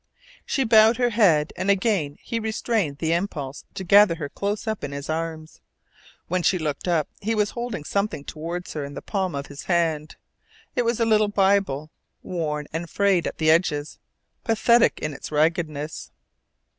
She 0.47 0.63
bowed 0.63 0.97
her 0.97 1.11
head, 1.11 1.53
and 1.55 1.69
again 1.69 2.17
he 2.23 2.39
restrained 2.39 2.97
the 2.97 3.13
impulse 3.13 3.65
to 3.75 3.83
gather 3.83 4.15
her 4.15 4.29
close 4.29 4.65
up 4.65 4.83
in 4.83 4.91
his 4.93 5.11
arms. 5.11 5.61
When 6.27 6.41
she 6.41 6.57
looked 6.57 6.87
up 6.87 7.07
he 7.21 7.35
was 7.35 7.51
holding 7.51 7.83
something 7.83 8.23
toward 8.23 8.67
her 8.69 8.83
in 8.83 8.95
the 8.95 9.03
palm 9.03 9.35
of 9.35 9.45
his 9.45 9.65
hand. 9.65 10.15
It 10.75 10.85
was 10.85 10.99
a 10.99 11.05
little 11.05 11.27
Bible, 11.27 11.91
worn 12.23 12.65
and 12.73 12.89
frayed 12.89 13.27
at 13.27 13.37
the 13.37 13.51
edges, 13.51 13.99
pathetic 14.43 14.97
in 14.99 15.13
its 15.13 15.31
raggedness. 15.31 16.09